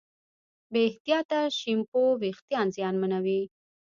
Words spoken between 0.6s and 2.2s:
بې احتیاطه شیمپو